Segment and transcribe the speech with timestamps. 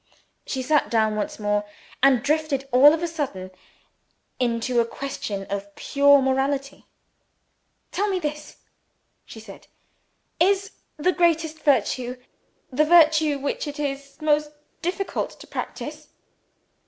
[0.47, 1.63] She sat down once more,
[2.01, 3.51] and drifted all on a sudden
[4.39, 6.87] into a question of pure morality.
[7.91, 8.57] "Tell me this,"
[9.27, 9.67] she said.
[10.39, 12.19] "Is the greatest virtue,
[12.71, 14.49] the virtue which it is most
[14.81, 16.07] difficult to practice?"